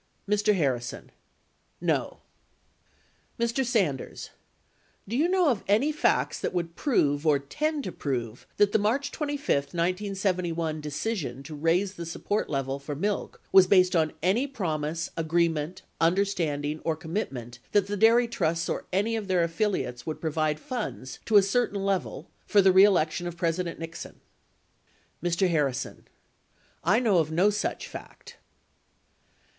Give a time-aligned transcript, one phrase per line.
[0.27, 0.55] Mr.
[0.55, 1.11] Harrison.
[1.79, 2.01] No.
[3.39, 3.63] %% H* ■* Mr.
[3.63, 4.31] Sanders.
[5.07, 8.79] Do you know of any facts that would prove or tend to prove that the
[8.79, 14.47] March 25, 1971, decision to raise the support level for milk was based on any
[14.47, 20.03] promise, agree ment, understanding, or commitment that the dairy trusts or any of their affiliates
[20.03, 24.19] would provide funds to a certain level for the reelection of President Nixon?
[25.21, 25.47] Mr.
[25.47, 26.07] Harrison.
[26.83, 28.37] I know of no such fact.